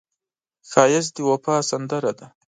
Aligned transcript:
ښایست 0.69 1.11
د 1.15 1.17
وفا 1.29 1.55
سندره 1.69 2.11
ده 2.19 2.27